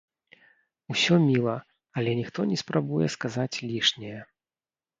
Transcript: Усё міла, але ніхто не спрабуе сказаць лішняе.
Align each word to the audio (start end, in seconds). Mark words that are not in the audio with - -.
Усё 0.93 1.13
міла, 1.25 1.57
але 2.01 2.17
ніхто 2.21 2.39
не 2.55 2.59
спрабуе 2.63 3.13
сказаць 3.19 3.53
лішняе. 3.69 4.19